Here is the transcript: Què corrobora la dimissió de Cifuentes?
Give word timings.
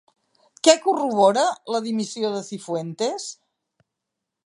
Què 0.67 0.73
corrobora 0.85 1.45
la 1.75 1.83
dimissió 1.89 2.35
de 2.39 2.43
Cifuentes? 2.51 3.33